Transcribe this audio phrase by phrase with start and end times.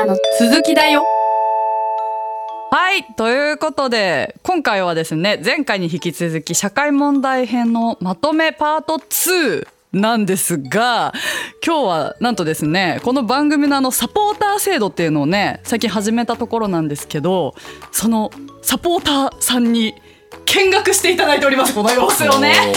[0.00, 1.04] からの鈴木だよ
[2.70, 11.12] はいということで今回はですね前回に引き続き社会問題編のまとめパート2なんですが
[11.66, 17.54] 今日はなんとですねこの番組のあのサポーター制度っていうのをね最近始めたところなんですけど
[17.90, 18.30] その
[18.62, 19.94] サポーターさんに
[20.46, 22.54] 見学していただいておりますこの様子をね。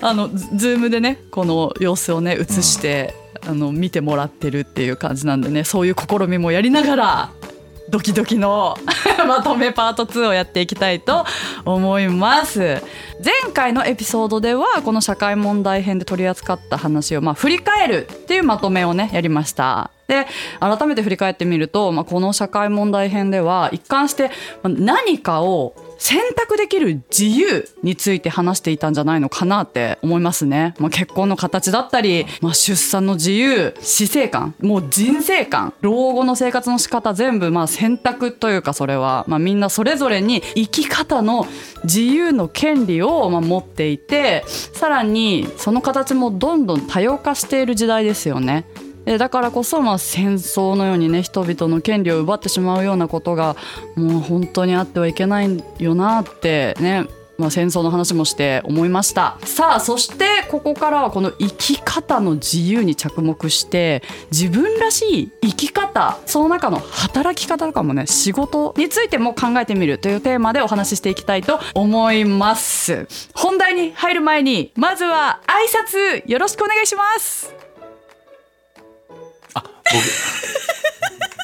[0.00, 3.14] あのズズームでねこの様子をね映して、
[3.46, 7.30] あの見てもらってるっていう感じなんでねそういう試みもやりながら
[7.90, 8.78] ドキドキの
[9.28, 11.26] まとめパート2をやっていきたいと
[11.64, 12.82] 思います。
[13.22, 19.90] 前回のエピソードではこの社会問題編で取り扱った話をまあ振り返るっていうまとめをねやりました。
[20.08, 20.26] で
[20.60, 24.30] 改めて振り返ってみると、まあ、この社会問題編では一貫して
[24.62, 25.74] ま何かを
[26.04, 30.74] 選択できる自由について話していたんじゃないのかなって思いますね。
[30.78, 41.46] まあ、結婚の形だったり、まあ、出産の自由死生観もう人生観老後の生活の仕方全部まあ選択というかそれは、まあ、みんなそれぞれに生き方の
[41.84, 48.66] 自由の権利をま持っていてさらにその形もどんどん多様化している時代ですよね。
[49.04, 53.56] でだからこそまあ戦争のようにね人々の権利を奪ってしまうようなことが
[53.96, 59.38] もう本当にあってはいけないよなってねまあ、戦争の話もして思いました。
[59.44, 73.08] さあそしてここからはこの生き方の自由に着目して自分らしい生き方その中の働き方とかもね仕事についても考えてみるというテーマでお話ししていきたいと思います。
[73.34, 77.73] 本題に入る前にまずは挨拶よろしくお願いします。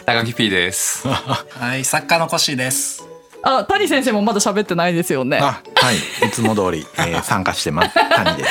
[0.06, 1.06] 高木 P です。
[1.08, 3.06] はい、作家のコッシーです。
[3.42, 8.50] あ谷先生もまだ喋ってないですよねあはいいつも通り、えー参加してます谷です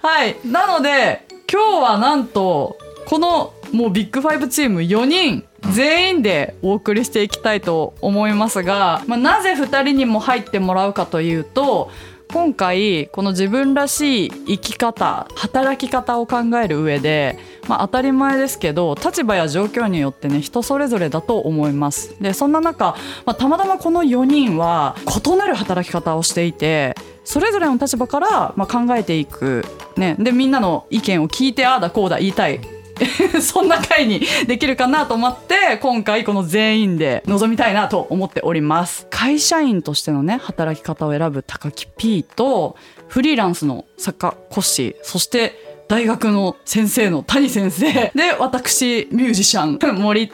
[0.00, 0.36] はい。
[0.44, 11.90] なので、今日はなんと、このもうビッグファイブチーム4人全員でお送りしていきたいと思いますが、まあ、なぜ2人にも入ってもらうかというと、
[12.30, 22.20] 今回この自分らしい生き方働き方を考える上で、まあ、当たり前ですけど立場や状況によってね人それぞれだと思います。
[22.20, 24.94] でそんな中、まあ、たまたまこの4人は
[25.24, 26.94] 異なる働き方をしていて
[27.24, 29.64] それぞれの立場からま考えていく、
[29.96, 32.77] ね、でみんなの意見を聞いてああだこうだ言いたい。
[33.40, 39.06] そんな回にできるかなと思って今回この全員で臨みたいなと思っております。
[39.10, 42.76] 会社員としてのね働き方を選ぶ高木 P と
[43.08, 48.12] フリーランスの作家コッシーそして大学の先生の谷先生。
[48.14, 50.30] で私ミュージシャン 森。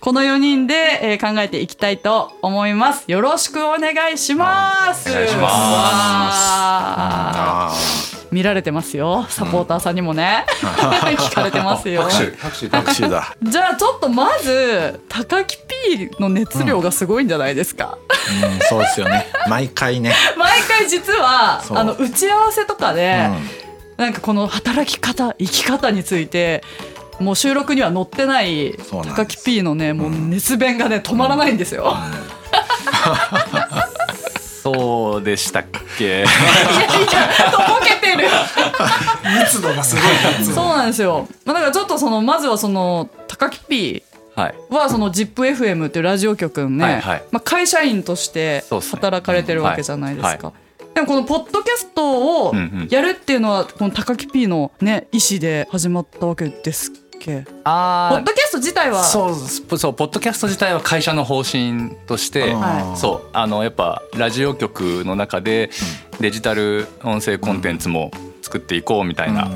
[0.00, 3.04] この4人で、えー考えていきたいと思います。
[3.08, 5.10] よろしくお願いします。
[5.10, 6.30] お願いしま
[7.74, 9.26] す見られてますよ。
[9.28, 10.44] サポーターさんにもね。
[10.60, 12.02] 聞かれてますよ。
[12.02, 12.36] 拍手。
[12.36, 12.68] 拍手。
[12.68, 13.36] 拍手だ。
[13.40, 15.56] じゃあちょっとまず高木
[15.86, 17.96] P の熱量がすごいんじゃないですか、
[18.42, 19.26] うんそうですよね。
[19.48, 23.48] 毎回ね、 毎回実はあの打ち合わせとかうで、ん。
[23.96, 26.64] なんかこの働き方生き方について
[27.20, 31.96] もう収録には載ってない高木 P のねもう熱弁がね止まらないんですよ。
[34.64, 35.64] そうでしたっ
[35.98, 36.04] け？
[36.04, 36.26] いやいや
[37.52, 38.28] とぼけてる。
[39.40, 40.04] 密度がすごい
[40.48, 40.54] な。
[40.54, 41.28] そうなんですよ。
[41.44, 44.02] まあだからちょっとそのまずはその高木 P
[44.34, 44.54] はい。
[44.70, 47.22] はその ZIPFM っていうラジオ局ね、はいはい。
[47.30, 48.90] まあ、会社員としてそうっすね。
[49.00, 50.48] 働かれてるわけじゃないですか。
[50.48, 50.52] は
[50.94, 52.88] でもこのポッドキャストをうんうん。
[52.90, 56.90] やるっていうのはこの高木 P のね意思で始まったわけです
[57.32, 59.02] っけポッあドキャスト自体は？
[59.02, 62.98] そうそうそうポッドキャスト自体は会社の方針として、はい。
[62.98, 65.70] そうあのやっぱラジオ局の中で
[66.20, 68.10] デジタル音声コンテンツも
[68.42, 69.50] 作っていこうみたいな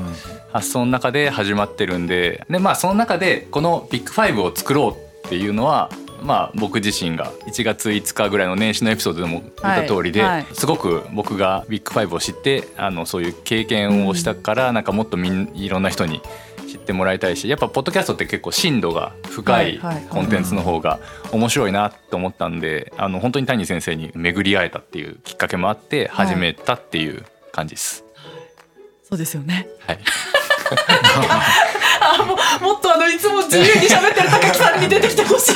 [0.51, 5.91] 発想の中で始まってるんででまあその中でこのビッグファイブを作ろうっていうのは
[6.23, 10.31] まあ僕自身が1月5日ぐらいの年始のエピソードでも言った通りで、はい。
[10.31, 16.48] はいすごく僕がビッグファイブを知ってあのそういう経験をしたから、なんかもっとみんいろんな人に知
[16.89, 20.99] ってもらいたいしやっぱポッドキャストって結構深度が深はいいはいコンテンツの方が
[21.31, 28.03] 面白いなと思ったんであの本当に谷先生に巡り会えたっていうきっかけもあって始めたっていう感じです。
[29.03, 29.67] そうですよね。
[29.85, 29.99] はい、
[32.01, 35.53] あももっとあのいつも自由に喋ってる高木さんに出てきてほしい。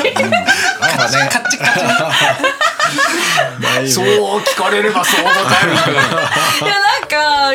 [3.90, 4.06] そう
[4.42, 5.32] 聞かれればそう答。
[6.66, 7.02] いやなん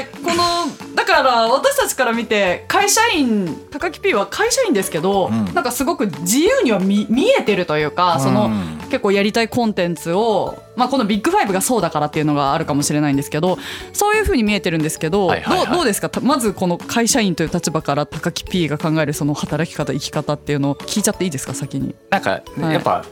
[0.03, 0.67] かこの
[0.99, 5.45] だから私たちから見て会社員高木 P は会社員ですけど、ん。
[5.55, 8.51] なんかすごく自由には見見えてるというか、その
[8.91, 13.59] 結構やりたいコンテンツを、まあ、このビッグファイブがそうだからっていうのがあるかもしれないんですけど
[13.93, 15.67] そういうふうに見えてるんですけど、はいはいはい。
[15.67, 16.11] どうどうですか？
[16.11, 21.55] たまずこの会社員という立場から高木 P が考えるその働き方生き方っていうのを聞いちゃっていいですか？
[21.55, 21.95] 先に。
[22.11, 22.73] なんかはい。
[22.73, 23.05] やっぱ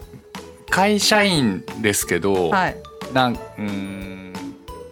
[0.70, 2.76] 会社員ですけど、はい。
[3.12, 4.25] なんうーん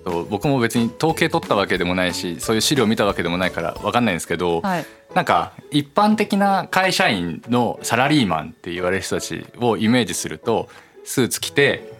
[0.05, 4.87] と僕も別に統計取ったわけでもないしそういう資料見たわけでもないから分かんないんですけど、はい。
[5.15, 10.69] なんか一般的な会社員のサラリーマンって言われる人たちをイメージすると
[11.05, 11.93] スーツ着て、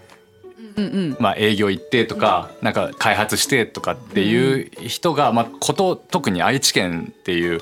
[0.77, 7.61] うんうんまあ、営業行ってとかなんか開発してとかっていう人が、まあ、こと特に愛知県っていう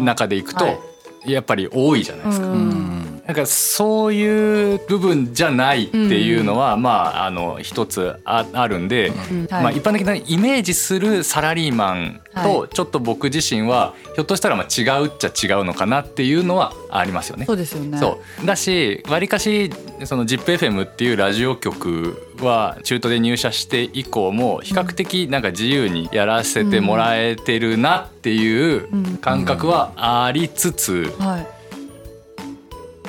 [0.00, 1.32] 中でいくと、はい。
[1.32, 2.46] やっぱり多いじゃないですか。
[2.46, 9.46] うんなんかそういう部分じゃないっていうのは、まああの一つああるんで、うん。
[9.46, 17.46] はいまあ、一般的なイメージするサラリーマンはとちょっと僕自身はひょっとしたらまあ違うっちゃ違うのかなっていうのはありますよね。
[17.46, 17.54] そ。
[17.54, 17.98] うですよね。
[17.98, 18.46] そう。
[18.46, 19.72] だしわりかし
[20.04, 29.16] その ZIPFM っていうラジオ局は中途で入社して以降も比較的なんか自由にやらせてもらえてるなっていううん。
[29.16, 31.55] 感覚はありつつはい。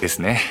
[0.02, 0.42] ですね。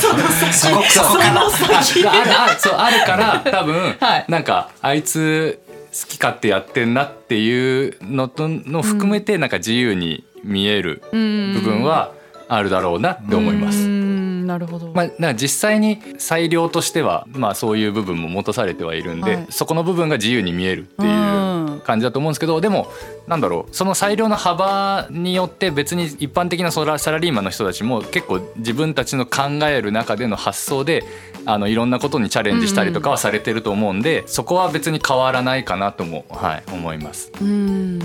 [0.00, 5.60] そこそこああるあるそうあるから多分、はいなんかあいつ
[5.92, 12.12] 好き勝手やってんなっていうのとの含めてなんか自由に見える部部分は
[12.48, 13.82] あるだろうなって思います。
[13.82, 14.92] うんなるほど。
[14.92, 21.08] まあ、なんか実際に裁量としては、まあ、そういう部分も持たされてはいるんで、はいそこの部分が自由に見えるっていう
[21.82, 22.88] 感じだと思うんですけどでも
[23.26, 31.04] なんだろうその裁量の幅によって別に一般的なサラサラリーマンの人たちも結構自分たちの考える中での発想で
[31.44, 37.32] あのいろんなことにチャレンジしたりとかはされてると思うんで、そこは別に変わらないかなとも、はい、思います。
[37.40, 37.98] うん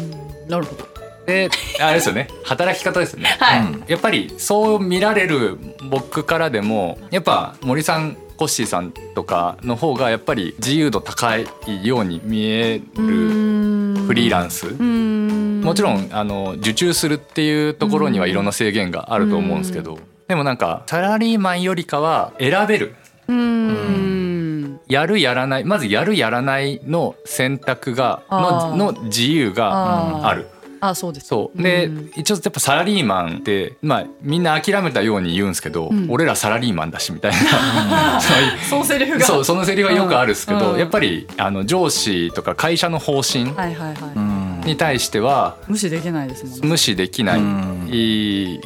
[0.47, 0.87] なるほど。
[1.25, 1.49] で
[1.81, 3.35] あれですよね働き方ですよね。
[3.39, 3.91] はい。
[3.91, 5.57] やっぱりそう見られる
[5.89, 11.47] 僕からでもやっぱ森さんコッシーさんとかの方がやっぱり自由度高い
[11.83, 14.67] ように見えるフリーランス。
[14.67, 22.95] ンもちろんあの受注するっていうところにはいろんな制限があると思うんですけどでもなんかサラリーマンよりかは選べる。
[23.27, 24.79] うん。
[24.87, 30.47] やるやらないまずやるやらないの選択がの自由がある。
[30.81, 31.27] あそうです。
[31.27, 38.19] そうで、うん一応やっぱサラリーマンって、まあ、みんな諦めたように言うんですけど、ん俺らサラリーマンだしみたいな、
[38.69, 39.25] そのセリフが。
[39.25, 44.67] そうそのセリフはよくあるんですけど、うんやっぱりあの上司とか会社の方針はいはいはい。
[44.67, 46.67] に対しては無視できないですもんね。
[46.67, 47.67] 無視できない、うん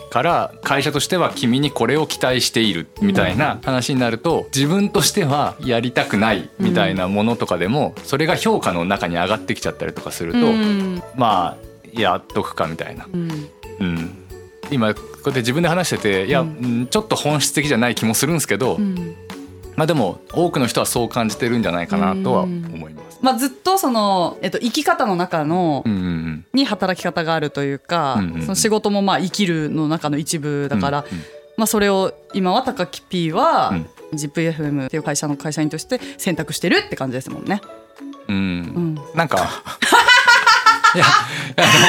[0.09, 13.07] から会社としては君にこれを期待しているみたいな話になると自分としてはやりたくないみたいなものとかでもそれが評価の中に上がってきちゃったりとかすると、うんまあやっとくかみたいな。
[13.11, 13.29] うん。
[13.79, 14.17] うん、
[14.69, 16.87] 今こうやって自分で話してていや、うん。
[16.87, 19.15] ちょっと本質的じゃない気もするんですけど、うん。
[19.75, 23.19] まあでも多くの人はそう感じてるんじゃないかなとは思います。
[23.21, 25.83] まあずっとそのえっと生き方の中の
[26.53, 31.23] に働き方があるというか、うんうんその仕事もまあ生きるの中の一部だから、うんうん
[31.57, 33.89] まあそれを今は高木 P は、うん。
[34.13, 37.61] ZIPFM っていう会社の会社員として選択してるって感じですもんね。
[38.27, 38.35] うん。
[38.35, 38.95] うん。
[39.15, 39.39] なんかい
[40.99, 41.05] や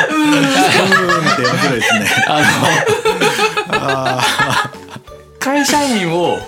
[0.08, 0.32] うん。
[1.32, 2.06] って面白いですね。
[2.28, 2.40] あ
[3.70, 6.38] の会社員を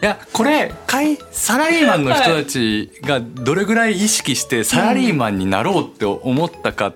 [0.00, 6.94] いやこれ会サラリーマンの人たちがどれぐらい意識してサラリーマンになろうって思ったかっ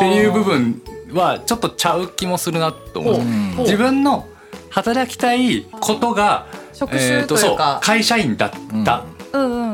[0.00, 0.80] ていう部分
[1.12, 3.18] はちょっとちゃう気もするなと思う。
[3.18, 3.56] ん。
[3.58, 4.28] 自分の
[4.70, 8.50] 働きたいことが職種というかそう会社員だっ
[8.84, 9.02] たっ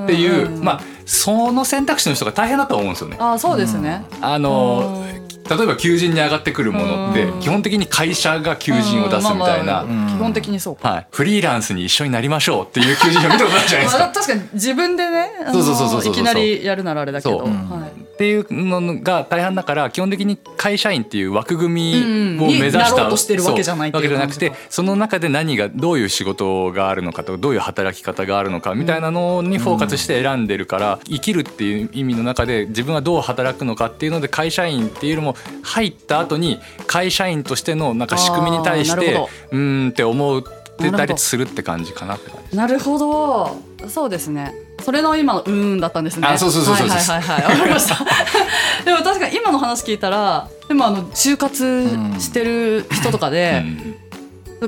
[0.04, 0.80] っていう、まあ
[1.11, 3.17] その選択肢の人が大変だと思うんですよね。
[3.19, 4.05] あそうですね。
[4.21, 5.05] あの
[5.49, 7.40] 例えば求人に上がってくるものってうん。
[7.40, 10.88] 基本的に会社が求人を出すみたいな、基本的にそうか。
[10.88, 14.14] はい、フリーランスに一緒になりましょうっていう求人を見たことないじゃないですまあか。
[14.14, 39.14] 確かに自分でねそうそうそうそういきなりやるならあれだけど、はいっていうのが大半だから基本的に会社員っていう枠組うんみを目指した、してるわけじゃないわけじゃなくてその中で何がどういう仕事があるのかとかどういう働き方があるのかみたいなのにフォーカスして選んでるから生きるっていう意味の中で自分はどう働くのかっていうので会社員っていうよりも入った後に会社員としてのなんか仕組みに対して
[39.50, 40.44] うーんって思
[40.80, 42.56] ってたりするって感じかなって感じ。
[42.56, 43.56] なるほど。
[43.88, 44.54] そうですね。
[44.82, 46.26] それの今のうーんだったんですね。
[46.26, 46.88] あそうそうそうそう。
[46.88, 47.52] はいはいはいはい。
[47.52, 47.96] わかりました。
[48.84, 53.94] でも確かに今の話聞いたらでもあの就活してる人とかうで、ん。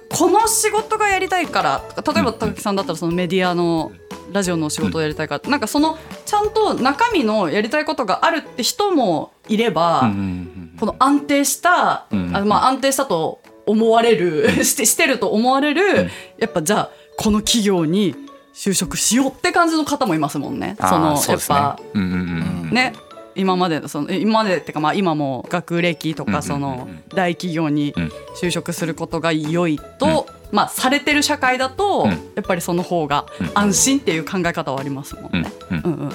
[0.08, 1.82] この仕事がやりたいから
[2.14, 3.92] 例えば高木さんだったらそのメディアの
[4.32, 10.48] ラジオの仕事をやりたいから、なんかそのちゃんと中身のやりたいことがあるって人もいれば、うんうん
[10.80, 12.32] この安定した、うん。
[12.34, 18.14] あまあ安定したと思われる してしてると思われる、やっぱじゃあこの企業に
[18.54, 20.76] 就職しようって感じの方もいますもんね。
[20.78, 21.20] そのね。
[21.28, 21.78] やっぱ。
[21.94, 22.92] うんうんうんね。
[23.34, 32.10] 今までのそのえ今までってかまあ今も学歴とうんうんうんかその大企業にうん就職することが良いと、まあされてる社会だとうん。
[32.10, 35.42] やっぱりその方が安心っていう考え方はありますもんうん。
[35.42, 35.52] ね。
[35.70, 36.12] うんうんうん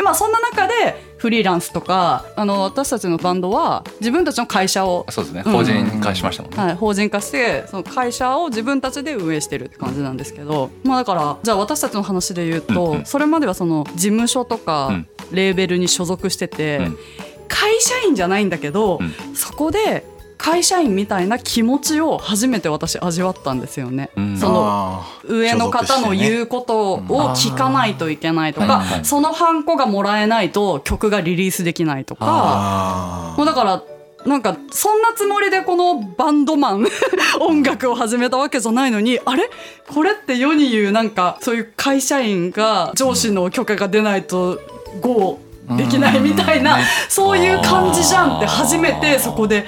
[0.00, 5.42] でまあそんな中でフリーランスとかあの私たちのバンドは自分たちの会社をそうですね。
[5.44, 13.04] うん法人化しましたもんね、はい、法人化してその会社を自分たちで運営してるって感じなんですけど、まあ、だからじゃあ私たちの話で言うと、うんうん。
[13.04, 15.06] それまではその事務所とかうん。
[15.32, 16.98] レーベルに所属してて、うん。
[17.46, 20.04] 会社員じゃないんだけど、うそこで
[20.40, 24.08] 会社員みたいな気持ちを初めて私味わったんですよね。
[24.16, 24.38] うん。
[24.38, 27.00] その上の方の言うことを
[27.34, 28.70] 聞かないといけないとか、うん。
[28.80, 32.24] はいそのハンコがもらえないと曲がリリースできないとか。
[32.26, 33.82] あもうだから
[34.26, 36.86] なんかそんなつもりでこのバンドマン
[37.40, 39.50] 音楽を始めたわけじゃないのにあれ？
[39.92, 44.58] これって世に言うなんかそういう会社員が上司の許可が出ないと
[45.02, 45.38] GO
[45.76, 46.78] できないみたいな
[47.08, 49.66] そういう感じじゃんって初めてそこで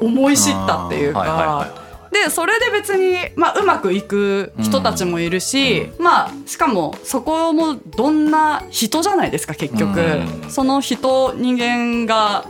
[0.00, 1.20] 思い知ったっていうか。
[1.20, 1.84] は
[2.14, 10.50] でそれで別に、まあ、うまくいく人たちもいるし、まあしかもそこもどんな人じゃないですか結局、うん。
[10.50, 12.46] その人人間が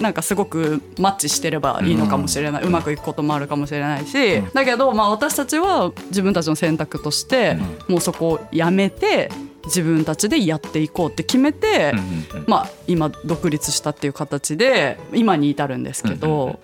[0.00, 9.30] なんかすごくマッチしてればいいのかもしれない、うまくいくこともあるかもしれないし、だけど、まあ、私たちは自分たちの選択として、もうそこをやめて
[9.64, 16.60] 自分たちでやっていこうって決めて、うんうんうんまあ、今独立したっていう形で今に至るんですけど、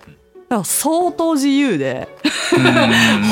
[0.55, 2.07] だから相当自由で。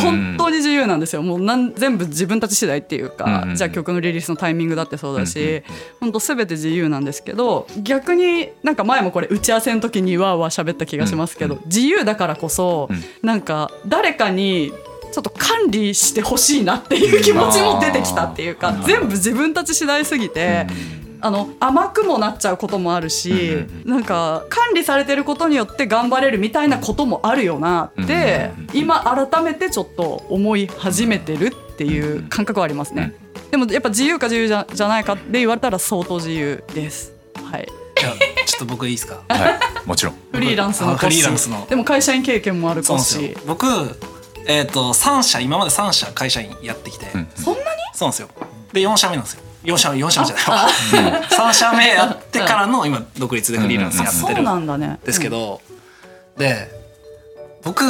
[0.03, 1.21] 本当に自由なんですよ。
[1.21, 3.55] もうなん全部自分たち次第っていうか、うん。
[3.55, 5.63] じゃあ曲のリリースのタイミングだってそうだし、
[5.99, 13.03] 本当全て自由なんですけど逆になんか前もこれ打ち合わせの時にわーわー喋った気がしますけど、自由だからこそ、うん。
[13.25, 14.73] なんか誰かに
[15.13, 20.67] ちょっと管理してほしいなっていう気持ちも出てきたっていうか、全部自分たち次第すぎて。
[21.23, 29.01] あの甘くもなっちゃうこともあるし、なんか管理されてることによって頑張れるみたいなこともあるよなって、今
[29.31, 33.13] 改めてちょっと思い始めてるっていう感覚はありますね。
[33.51, 37.13] でもやっぱ自由か自由じゃじゃないかで言われたら相当自由です。
[37.35, 37.67] はい。
[37.97, 38.13] じゃあ
[38.45, 39.21] ちょっと僕いいですか？
[39.29, 39.49] は
[39.85, 39.87] い。
[39.87, 40.15] もちろん。
[40.33, 41.65] フリーランスのあフリーランスの。
[41.69, 42.89] でも会社員経験もあるかし。
[42.89, 43.39] なんですよ。
[43.47, 43.65] 僕
[44.45, 47.65] えっ、と3社今まで3社会社員やってきて、うんそんなに？
[47.93, 48.29] そうなんですよ。
[48.73, 50.69] で4社目なんですよ4社4社目じゃないわ。
[51.29, 54.43] 3社目やってからの今独立でフリーランスやってる。
[54.43, 54.99] なん。
[55.03, 55.61] ですけど、
[56.37, 56.69] で
[57.63, 57.83] 僕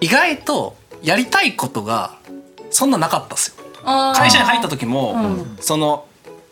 [0.00, 2.18] 意外とやりたいことが
[2.70, 3.64] そんななかったっすよ。
[3.84, 5.56] 会社に入った時も、うん。
[5.60, 6.06] その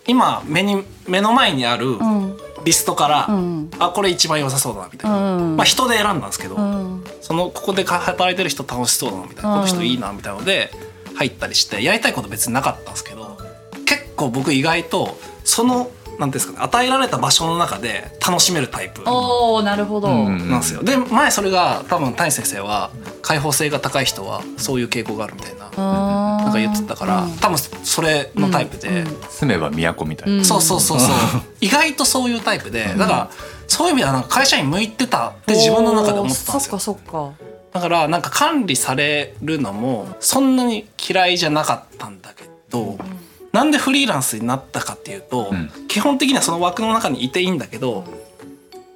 [0.07, 2.37] 今目に目の前にあるうん。
[2.64, 3.71] リストから、うん。
[3.78, 5.57] あこれ一番良さそうだなみたいな、うん。
[5.57, 7.04] まあ人で選んだんですけど、うん。
[7.21, 10.71] そのここで働いてる人楽しそうだなみたいな、うんこの人いいなみたいなので
[11.14, 13.29] 入ったりしてやりたいこと別になかったんですけど
[13.90, 20.09] 結構僕意外とそのなんていうんですかね与えられた場所の中で楽しめるタイプおおなるほど。
[20.09, 20.82] うんうんなんですよ。
[20.82, 22.90] で前それが多分谷先生は
[23.23, 25.70] 開放性が高い人はそういう傾向があるみたいなな
[26.44, 29.04] なんか言ってたから、多分それのタイプで、うんうん。
[29.28, 30.44] 住めば都みたいな、うん。
[30.44, 31.16] そうそうそうそう。
[31.61, 33.30] 意外とそういうタイプでだから
[33.66, 36.78] そういう意味ではなんか会社員向いてたって自分の中で思ってたんですよ。
[36.78, 37.30] そっかそっか。
[37.73, 42.99] だからなんか管理されるのもそんなに嫌いじゃなかったんだけど、
[43.52, 45.71] なんでフリーランスになったかっていうと、うん。
[45.88, 48.04] 基本的にはその枠の中にいていいんだけど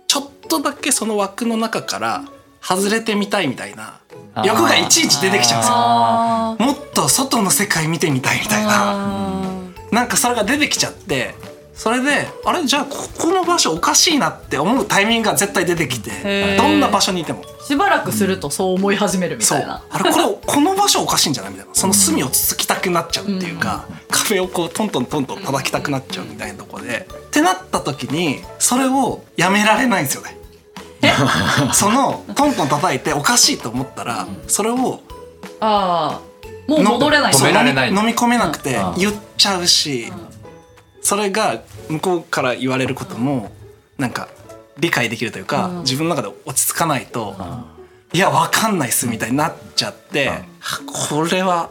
[0.06, 2.25] ちょっとだけその枠の中から
[2.61, 4.00] 外れてみたいみたいな
[4.44, 6.75] 欲がいちいち出てきちゃうんですよ。
[6.75, 8.70] もっと外の世界見てみたいみたいな。
[8.73, 11.34] あなんかそれが出てきちゃって
[11.75, 17.43] それであれじゃあここの場所おかしいなって思うタイミングが絶対出てきてどんな場所にいても。
[17.43, 19.83] ーしばらくするとそう思い始めるみたいな。
[19.88, 21.75] あれこれこの場所おかしいんじゃないみたいな。
[21.75, 27.09] その隅をつつきたくなっちゃうっていうか、壁をこうトントントントン叩きたくなっちゃうみたいなとこで。
[27.09, 30.37] ってなった時にそれをやめられないんですよね。
[31.73, 35.00] そのトントン叩いておかしいと思ったらそれを
[35.61, 37.35] ああもう戻れない。
[37.88, 38.95] 飲み込めなくてうん。
[38.97, 40.12] 言っちゃうし
[41.04, 43.52] それが向こうから言われることも
[43.99, 44.28] なんか
[44.78, 45.78] 理解できるというかうん。
[45.82, 47.37] 自分の中で落ち着かないと
[48.12, 50.30] いやわかんないっすみたいになっちゃって
[50.87, 51.70] これは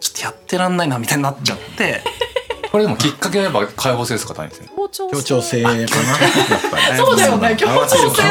[0.00, 2.02] ちょっとやってらんないなみたいになっちゃって。
[2.70, 4.76] これでもきっかけはやっぱ開放性ですか谷先生。
[4.76, 5.78] 協調協調性かな。
[5.78, 8.22] やっぱりそうだよね 協調性。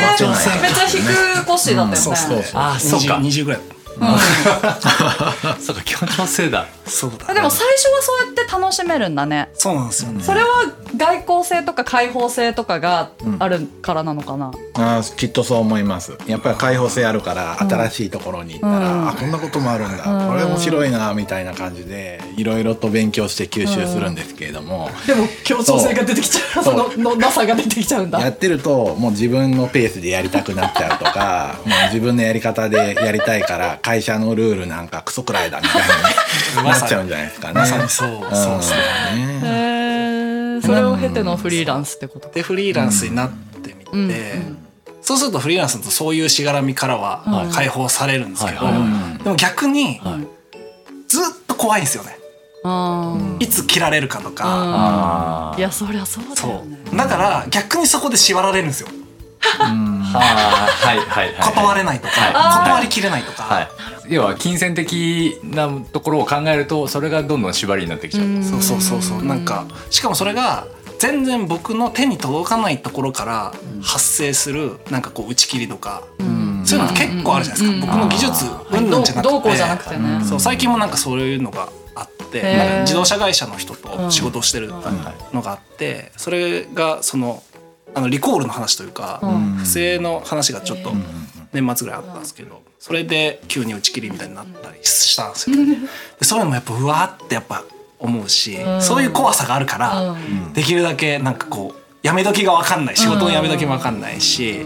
[0.62, 1.02] めっちゃ低
[1.42, 1.96] く腰だったよね。
[1.96, 2.62] そうそうそう。
[2.62, 3.16] あそうか。
[3.16, 3.62] 20 20ぐらい
[5.60, 6.68] そうか協調性だ。
[6.86, 7.34] そうだね。
[7.36, 9.50] でも最初はそうやって楽しめるんだね。
[9.54, 10.24] そうなんですよね。
[10.24, 10.48] それは
[10.96, 16.18] 外交性とか開放性とかがあるからなのかな、あーきっとそう思います。
[16.28, 19.10] やっぱり開放性あるから新しいところに行ったら、うん。
[19.10, 20.30] あこんなこともあるんだ、うん。
[20.30, 26.64] これ面白いなみたいな感じでいろいろと勉強して吸収するんですけれども、でも協調性が出てきちゃう。
[26.64, 28.06] そののなさが出てきちゃう。
[28.06, 35.82] んだやってるともう自分のペースでやりたくなっちゃうとか もう自分のやり方でやりたいから会社のルールなんかクソくらいだみたい
[36.62, 37.54] に なっちゃうんじゃないですかね。
[37.54, 38.78] まさにそうそうですね
[39.16, 39.42] ね。
[39.44, 42.30] へーそれを経てのフリーランスってこと。
[42.30, 44.58] でフリーランスになってみて、うん。
[45.02, 48.60] そうするとフリーランスだとそういうしがらみからははい解放されるんですけど、
[49.24, 50.28] でも逆にはい。
[51.08, 52.18] ずっと怖いんですよね。
[53.40, 56.78] いつ切られるかとか、あいやそりゃそうだそよね。
[56.92, 56.98] う。
[56.98, 58.90] だから逆にそこで縛られるんですよ。
[58.92, 58.97] あ
[59.40, 61.54] はいはいはい。
[61.54, 62.68] 断れないとか、はい。
[62.68, 63.70] 断りきれないとか、はい。
[64.10, 69.24] 要は金銭的なところを考えるとそれがどんどん縛りになってきちゃう、そうそうそうそう。
[69.24, 70.68] なんかしかもそれが
[71.00, 76.04] 全然僕の手に届かないところから発生するなんかこう打ち切りとか、
[76.66, 78.90] そういうの結構あるじゃないですか、僕の技術うん。
[78.90, 80.24] ぬんじゃなくて、どうこうじゃなくてね。
[80.24, 80.40] そう。
[80.40, 87.44] 最近もなんかそういうのがあって自動車会社の人と仕事をしてるのがあってそれがその
[87.94, 89.56] あのリコールの話というか、うん。
[89.58, 90.92] 不正の話がちょっと
[91.54, 95.56] 年末ぐらいあったんですけどそれで急に打ち切りみたいになったりしたんですよ。
[96.20, 97.64] でそういうのもやっぱうわーってやっぱ
[98.00, 98.82] 思うし、ん。
[98.82, 100.54] そういう怖さがあるから、うん。
[100.54, 104.66] できるだけなんかこうやめ時が分かんない仕事のやめ時も分かんないし、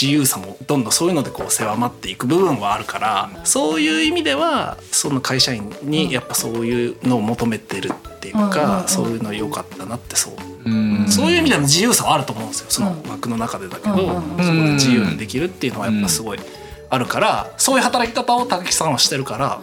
[0.00, 10.51] 自由さもどんどんそういうのでこう狭まっていく部分はあるからそういう意味ではその会社員にやっぱそういうのを求めてるっていうか、うんそういうの良かったなってそう、うん
[11.08, 12.66] そういう意味での自由さはあると思うんですよ。
[12.68, 16.38] その枠の中でだけど、うんそこで自由にできるっていうのはやっぱすごい
[16.90, 19.60] あるからそういう働き方を高木さんはしてるから、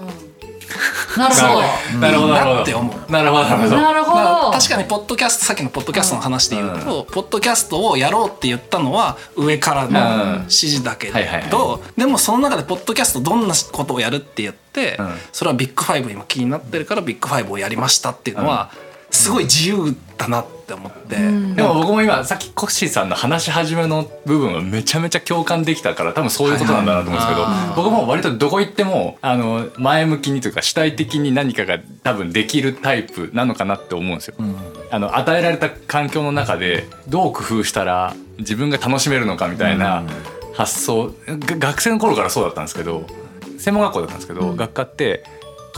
[1.17, 1.99] なるほど。
[1.99, 2.33] なるほど。
[2.33, 2.55] なるほど。
[2.55, 3.43] なって思うなるほど。
[3.43, 3.81] なるほど。
[3.81, 11.11] なるほまあど確かにポッドキャストさっきのポッドキャストの話で言うと、ポッドキャストをやろうって言ったのは上からの指示だけ
[11.49, 15.13] ど、でもその中でポッドキャストどんなことをやるって言って、うん。
[15.31, 18.71] それはビッグファイブ今気になってるからビッグファイブをやりましたっていうのは、
[19.09, 34.35] すごい自由だなって思って、でも僕も今さっきコッシーさんの話し始めの部分はめちゃめちゃ共感できたから多分そういうことなんだなと思うんですけど、はい僕も割とどこ行ってもあの前向きにというか主体的に何かが多分できるタイプなのかなって思うんですよ。
[34.91, 40.03] あの与えられた環境の中でどう工夫したら自分が楽しめるのかみたいな
[40.53, 43.05] 発想、が学生の頃からそうだったんですけど
[43.57, 45.23] 専門学校だったんですけど、学科って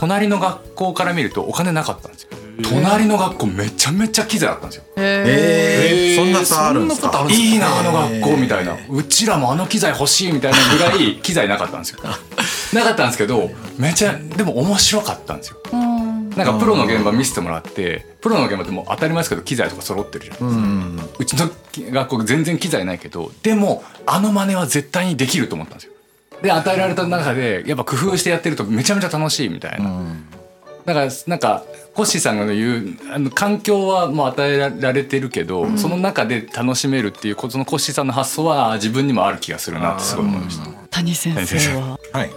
[0.02, 2.30] 隣の学校から見るとお金なかったんですよ。
[2.64, 4.82] 隣の学校めちゃめちゃ機材あったんですよ。
[4.96, 7.12] えー、そんな差あるんですか？
[7.12, 7.46] そんなことあるんですか？
[7.46, 8.76] いいなあの学校みたいな。
[8.90, 12.00] うちらもあの機材欲しいみたいなぐらい機材なかったんですよ。
[12.74, 15.58] なかったんですけどめちゃでも面白かったんですよ。
[15.72, 21.00] なんかプロの現場見せてもらってプロの現場ってもう当たり前ですけど機材とか揃ってるじゃん、うん。
[21.18, 21.48] うちの
[21.92, 25.91] 学校全然機材ないけどでもあの真似は絶対にできると思ったんですよ
[26.42, 30.02] で与えられた中でやっぱ工夫してやってるとめちゃめちゃ楽しいみたいな、
[30.84, 40.66] だからなんかコッシーさんが言うあの環境はもう与えられてるけど、その中で楽しめるっていうこそのコッシーさんの発想はあ自分にもある気がするなってすごい思いました。
[40.90, 41.98] 谷先生は？
[42.12, 42.30] はい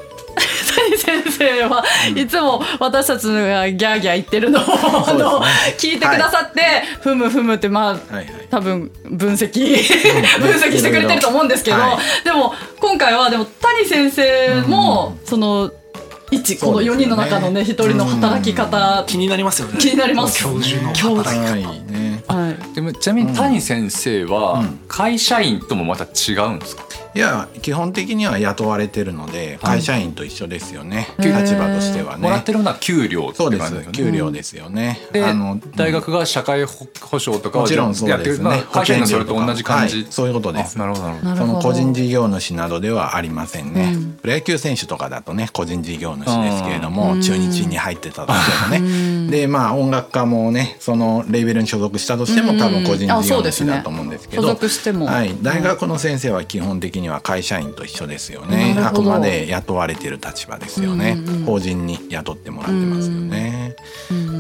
[1.32, 1.84] 生は
[2.16, 4.64] いつも私たちがギャーギャー言ってるのを、
[5.10, 5.42] あの
[5.78, 6.62] 聞いてくださって、
[7.02, 7.98] ふむふむってまあ、
[8.50, 9.76] 多分 分析
[10.40, 15.72] 分析してくれてると思うんですけど、はでも今回はでも谷先生も、その
[16.32, 19.78] 一この4人の中のね一人の働き方、気になりますよね。
[19.80, 21.68] 気になります教授の教働き方。
[21.70, 21.92] はい。
[21.92, 22.76] ねはい。
[22.76, 26.84] でもちなみに谷先生は会社員ともまた違うんですか、
[27.14, 31.42] いや基本的には雇われてるので会社員と一緒ですよね、へー。
[31.42, 32.24] 立場としてはね。
[32.24, 33.98] もらってるのは給料ってそうで感じですよね。
[33.98, 38.64] す給料ですよね、であの大学が社会保保障とかをもちろんそうですね。
[38.72, 40.08] 会社員のそれと同じ感じ、はい。
[40.10, 40.76] そういうことです。
[40.78, 41.08] あなるほど。
[41.08, 41.36] なるほど。
[41.38, 44.12] その個人事業主などではありませんね、うん。
[44.22, 47.22] プロ野球選手とかだとね個人事業主ですけれども、うん。
[47.22, 55.06] 中日に入ってたとしてもね、でまあ音楽家もねそのレーベルに所属したとしても、うん多分個人あ事業主だと思うんですけど所属しても。
[55.08, 63.76] はい、大学の先生は基本的には会社員と一緒ですよね、あくまで雇われてる立場ですよね、うんうん法人に雇ってもらってますよね、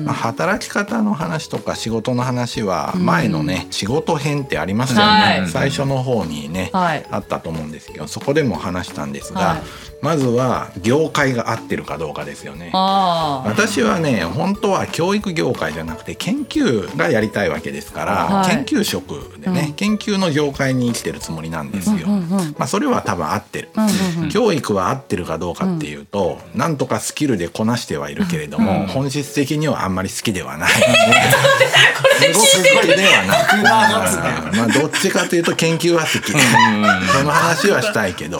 [0.06, 5.50] まあ、働き方の話とか仕事の話は前のね、仕事編ってありましたよね、はい。
[5.50, 7.06] 最初の方にね、はい。
[7.12, 12.70] あったと思うんですけどそこでも話したんですが、はいまずは業界が合ってるかどうかですよね。
[12.74, 22.08] 私はね本当は教育業界じゃなくて研究がやりたいわけですから、はい研究職でね、うん研究の業界に生きてるつもりなんですよ。
[22.08, 23.70] うんうんうんまあそれは多分合ってる。
[23.76, 30.72] うんうんうん教育は合ってるかどうかっていうと、なんとかスキルでこなしてはいるけれども、本質的にはあんまり好きではない。
[30.72, 30.80] す
[32.34, 34.58] ごく好きではない。
[34.58, 36.32] まあどっちかというと研究は好き。
[36.32, 38.40] その話はしたいけど。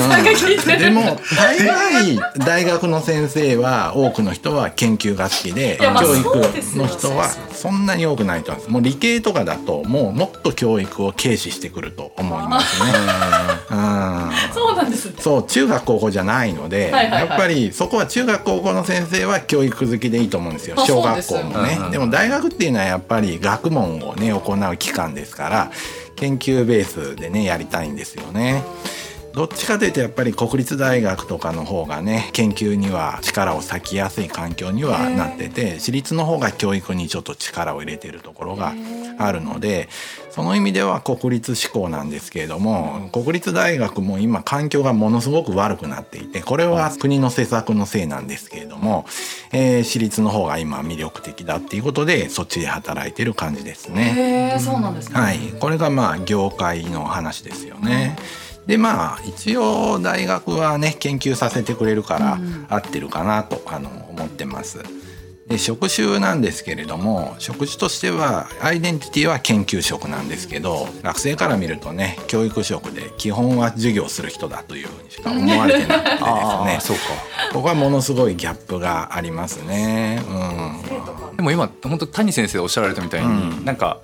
[0.00, 0.24] さん。
[0.24, 8.70] が聞いてる、でも大概大学の先生は多くの人は研究が好きで教育の人はそんなに多くないと思います。
[8.70, 12.90] もう理系とかだともうもっと教育を軽視してくると思いますね。
[13.70, 14.30] うん。
[14.54, 15.14] そうなんですね。
[15.18, 17.28] そう中学高校じゃないので、はいはいはい。
[17.28, 20.76] やっぱりそこは中学高校の先生は教育好きでいいと思うんですよ。
[20.78, 21.78] あ小学校もね。
[21.90, 25.70] でも大学っていうのはやっぱり学問をね行う機関ですから
[26.16, 28.62] 研究ベースでねやりたいんですよね。
[29.38, 38.72] どっちかというとやっぱり国立大学とかの方がね研究には力を割きやすい環境にはなってて私立の方が教育にちょっと力を入れてるところが
[39.16, 39.88] あるので
[40.32, 49.06] その意味では国立志向なんですけれども国立大学も今環境がものすごく悪くなっていてこれは国の施策のせいなんですけれども、
[49.52, 54.58] えー私立の方が今魅力的だっていうことでそっちで働いてる感じですね。
[54.60, 58.16] そうなんですね、はい、これがまあ業界の話ですよね。
[58.68, 64.80] でまあ一応大学はね研究させてくれるから合ってるかなとあの思ってます。
[65.48, 76.78] で職種なんですけれども職種としてはアイデンティティは研究職なんですけど学生から見るとね教育職で基本は授業する人だというふうにしか思われてなくてですね。
[76.84, 77.02] そうか。
[77.54, 80.22] ここはものすごいギャップがありますね。
[80.28, 81.36] うん。
[81.36, 83.64] でも今本当谷先生おっしゃられたみたいに、うん。
[83.64, 84.02] なんか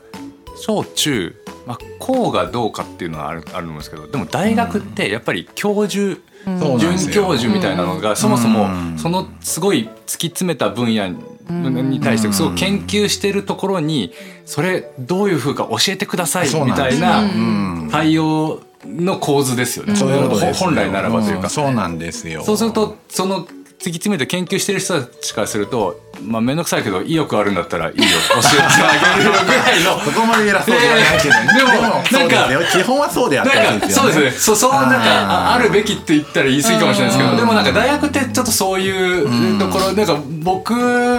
[0.66, 1.34] 小中、
[1.66, 8.98] まあ、高がどうかっていうのはあるあるんですけどでも大学ってやっぱり教授、そうなん准教授みたいなのがそもそもうん。
[8.98, 14.14] そのすごい突き詰めた分野に対してすごい研究してるところに
[14.46, 17.88] それどういうふうか教えてくださいみたいなうん。
[17.92, 19.94] 対応の構図ですよね。
[19.96, 20.66] そういうことですよ。
[20.66, 21.48] 本来ならばというか。
[21.48, 21.50] ん。
[21.50, 22.42] そうなんですよ。
[22.42, 23.46] そうするとその
[23.84, 28.02] 突き詰めて研究してる人たちからするとまあ面倒くさいけど意欲あるんだったらいいよ。
[28.32, 30.00] 教えてあげるよぐらいの。
[30.00, 31.48] そこまで偉そうではないけどね。
[31.58, 32.82] でもそうですよ。
[32.82, 34.12] 基本はそうであってほしいなんかですよね。
[34.14, 34.40] そうですね。
[34.40, 34.72] そうそう。
[34.72, 37.30] なんかあるべきって言ったら言い過ぎかもしれないですけうん。
[37.32, 40.72] どでもなんか大学ってちょっとそういうところなんか僕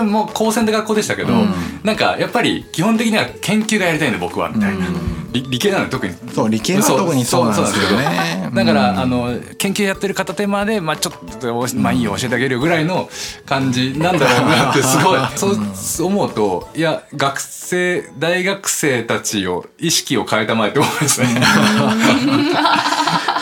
[0.04, 1.34] も高専で学校でしたけど
[1.84, 4.78] なんかやっぱり基本的には研究がやりたいんで僕はみたいな。
[4.78, 4.86] 理
[5.41, 6.13] 理系なの特に。
[6.34, 8.50] そう理系は特にそうなんですよね。
[8.54, 13.10] だから、うんあの研究やってる片手間で、まあ、ちょっとまあいいよ教えてあげるよぐらいの
[13.45, 15.19] 感じなんだろうなってすごい
[15.76, 21.28] そう思うといや学生大学生たちを意識を変えたまえって思いますね。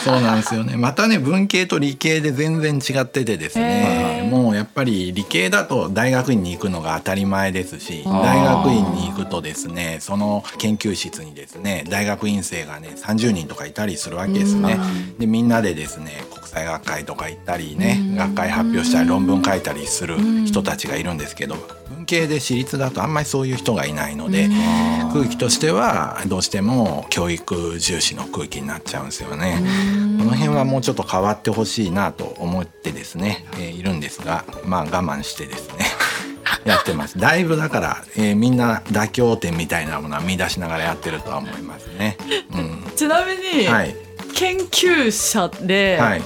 [0.04, 0.76] そうなんですよね。
[0.76, 4.28] またね文系と理系で全然違っててですね。
[4.30, 14.78] もうやっぱり理系だと大学院に行くのが当たり前ですし、大学院に行くとですね、その研究室にですね、大学院生がね30人とかいたりするわけですね。
[15.20, 21.56] でみんなでですね国際学会とか行ったりね、学会発表したり論文書いたりする人たちがいるんですけど、
[21.90, 24.50] 文系で私立だとあんまりそういう人がいないので、
[25.14, 29.62] 空気としてはどうしても教育重視の空気になっちゃうんですよね。
[30.18, 35.86] この辺はもうちょっと変わってほしいなと思ってですね、えーいるんですがまあ我慢してですね
[36.66, 37.18] やってます。
[37.18, 42.18] だいぶだから、えーみんな妥協点みたいなものは見出しながらやってるとは思いますね。
[42.54, 42.92] うん。
[42.96, 43.96] ちなみに、はい。
[44.36, 46.22] 研究者ではい。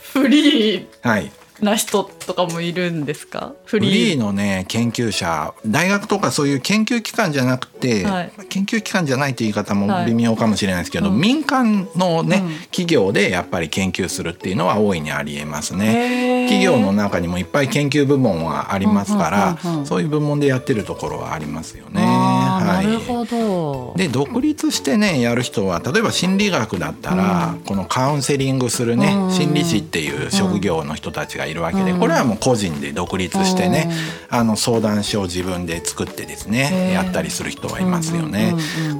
[0.00, 0.86] フリー。
[1.02, 3.52] はいな人とかもいるんですか？
[3.64, 5.54] フフリーのね研究者。
[5.66, 8.32] 大学とかそういう研究機関じゃなくて、はい。
[8.48, 10.06] 研究機関じゃないって言い方もはい。
[10.06, 11.20] 微妙かもしれないですけど、うん。
[11.20, 12.54] 民間のね、うん。
[12.66, 16.46] 企業でやっぱり研究するっていうのは大いにありえますね。
[16.48, 19.86] 企業の中にもいっぱい研究部門はありますから、うんうんうんうん。
[19.86, 22.02] そういう部門でやってるところはありますよね。
[22.02, 22.86] はい。
[22.86, 23.94] なるほど。
[23.96, 29.30] で独立してねやる人は例えば心理学だったら、このカウンセリングするね、うん。
[29.32, 32.00] 心理師っていう職業の人たちがいるわけで、うん。
[32.00, 33.90] これはもう個人で独立してね、
[34.28, 38.54] あの相談書を自分で作ってですねやったりする人はいますよね。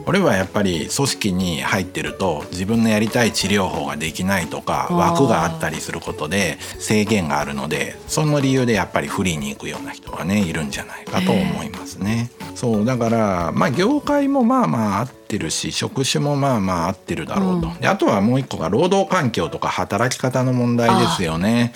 [0.05, 12.31] これはやっぱり組織に入ってると自分のやりたい治療法ができないとか枠があったりすることで制限があるのでその理由でやっぱりフリーに行くような人がねいるんじゃないかと思いますね。
[12.55, 17.81] そうだからまあ業界もまあまあ合ってるし職種もまあまあ合ってるだろうと、うん。
[17.81, 21.73] であとはもう一個が労働環境とか働き方の問題ですよね。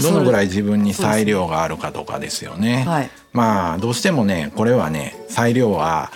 [0.00, 2.84] どのぐらいそ自分に裁量があるかとかですよね。
[2.86, 3.10] れはい。
[3.32, 6.10] まあどうしてもねこれはね裁量は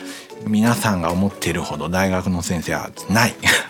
[0.47, 3.35] 皆さんが思っているほど大学の先生はない。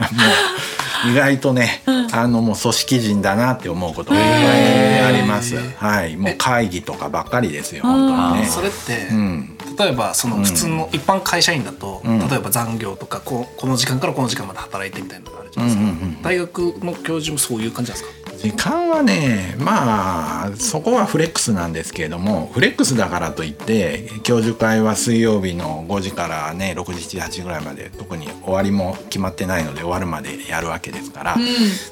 [1.05, 5.57] もう意外とねあのもう組織人だなって思うことがいっぱいあります。
[5.77, 6.17] はい。
[6.17, 8.47] もう会議とかばっかりですよ本当にね。
[8.47, 12.19] それって、うん例えばその普通の一般会社員だと、ん。
[12.29, 16.23] 例えば残業とかこうこの時間からこの時間まで働いてみたいなのがあるじゃないですか、うんうんうん。
[16.23, 18.20] 大学の教授もそういう感じなんですか？
[18.43, 31.37] 時間はねまあそこはフレックスなんですけれどもフレックスだからといって教授会は水曜日の5時からね6時7時ぐらいまで特に終わりも決まってないので終わるまでやるわけですから、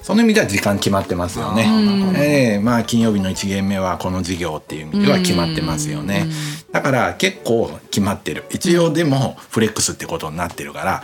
[0.03, 1.69] その意味では時間決まってますよね。
[2.17, 6.27] ええまあ金曜日の1限目はこの授業っていう意味では決まってますよね。
[6.73, 8.45] だから結構決まってる。
[8.51, 11.03] 一応でもフレックスってことになってるから、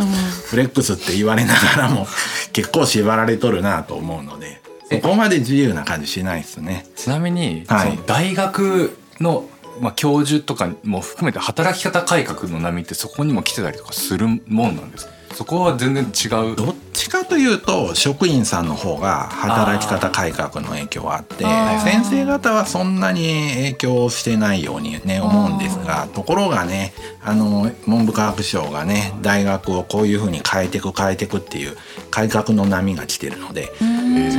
[0.48, 2.06] フレックスって言われながらも
[2.52, 6.86] 結構縛られとるなと思うのでそこまで自由な感じしないですね。
[6.94, 7.98] ちなみに、はい。
[8.06, 9.48] 大学の、
[9.80, 15.12] まあ、教授とかも含めて働き方改革の波ってそこにも来てたりとかするもんなんですか？
[15.34, 16.54] そこは全然違う？
[16.54, 16.76] どっち
[17.14, 21.44] かというと職員さんの方が働き方改革の影響はあって
[21.84, 31.76] 先生方はそんなに影響してないようにね思うんですがところがねあの文部科学省がね大学をこういうふうに変えていく変えていくっていう
[32.10, 33.84] 改革の波が来てるのでそ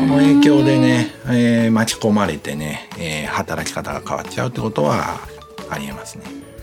[0.01, 5.19] の影響でね、えー巻き込まれてね、えー働き方が変わっちゃうってことは
[5.69, 6.54] ありえますね。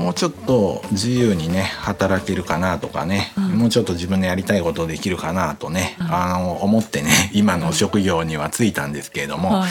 [0.00, 9.70] うん、もうちょっと自由にね働けるかなとかね、もうちょっと自分のやりたいことできるかなとね、あの思ってね今の職業には就いたんですけれども、はい。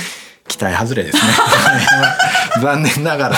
[0.50, 1.22] 期待外れですね。
[2.62, 3.38] 残念ながら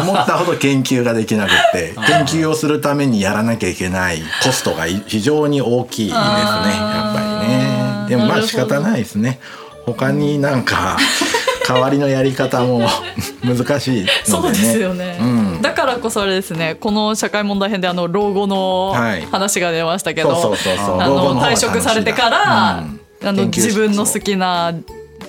[0.00, 8.06] 思ったほど研究ができなくって研究をするためにやらなきゃいけないコストがい非常に大きいですねやっぱりね。
[8.08, 9.38] でもまあ仕方ないですね。
[9.86, 10.98] 他になんか
[11.68, 12.88] 代わりのやり方も
[13.44, 14.10] 難しいね。
[14.24, 15.62] そうですよね、うん。
[15.62, 19.26] だからこそあれですねこの社会問題編であの老後のはい。
[19.30, 22.84] 話が出ましたけど、退職されてから、
[23.22, 23.28] うん。
[23.28, 24.72] あの自分の好きな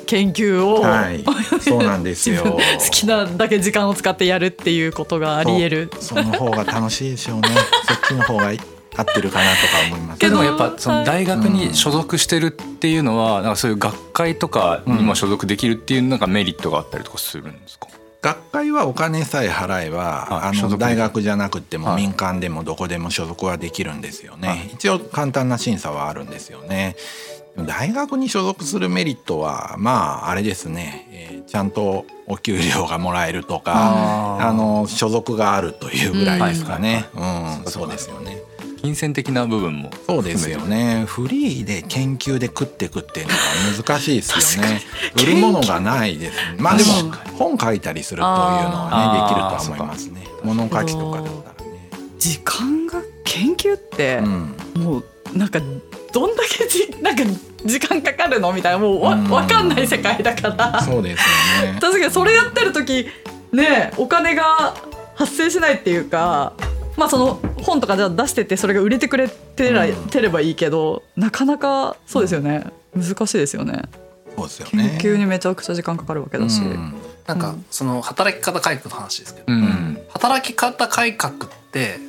[0.06, 1.24] 研究を、はい。
[1.62, 2.44] そうなんですよ。
[2.80, 5.92] 好きなだけ時間を使ってやるっていうことがあり得る。
[6.00, 7.50] その方が楽しいでしょうね。
[7.88, 8.52] そっちの方が
[9.00, 10.20] 合ってるかなとか思います。
[10.20, 17.88] けどやっぱその大学に所属してるっていうのはなんかそういう学会とかにも所属できるっていうなんかメリットがあったりとかするんですか、
[18.22, 22.02] 学会はお金さえ払えばあのあ所属大学じゃなくてもはい。
[22.02, 26.96] 民間でもどこでも所属はできるんですよね、一応簡単な審査はあるんですよね。
[27.58, 38.38] 大学に所属するメリットはまああれですね、えーちゃんとお給料がもらえるとかあの所属があるというぐらいですかね、ううんそうですよね
[38.82, 41.04] 金銭的な部分もそうですよね。
[41.06, 43.40] フリーで研究で食ってくっていうのは
[43.86, 44.82] 難しいですよね。
[45.22, 46.56] 売るものがないですね。
[46.58, 46.90] まあでも
[47.38, 50.24] 本書いたりするというのはねできるとは思いますね。
[50.44, 51.90] 物書きとかだったらね。
[52.18, 54.56] 時間が研究ってう、ん。
[54.84, 55.06] もう
[55.38, 55.60] なんか
[56.14, 57.24] どんだけじなんか
[57.66, 59.24] 時間かかるのみたいなもうわうん。
[59.26, 60.82] 分かんない世界だから。
[60.82, 61.80] そうですよね。
[61.82, 63.08] 確かにそれやってる時
[63.52, 64.74] ねお金が
[65.16, 66.54] 発生しないっていうか
[67.00, 72.66] まあその本とかじゃあ出しててそれが売れてくれてら、うんてればいいけどなかなかそうですよね。
[72.94, 73.82] 難しいですよね。
[74.36, 76.94] そうですよ研ね究にめちゃくちゃ時間かかるわけだし、うん。
[77.26, 79.98] なんかその働き方改革の話ですけど、うん。
[80.10, 81.38] 働き方改革っ
[81.72, 82.00] て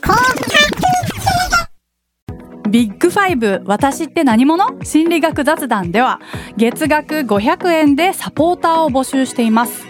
[2.69, 4.85] ビッグファイブ私って何者？
[4.85, 6.21] 心理学雑談では
[6.57, 9.90] 月額500円でサポーターを募集しています